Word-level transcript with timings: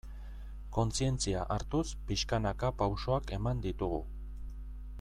Kontzientzia 0.77 1.43
hartuz, 1.55 1.83
pixkanaka 2.07 2.73
pausoak 2.81 3.35
eman 3.39 3.61
ditugu. 3.67 4.01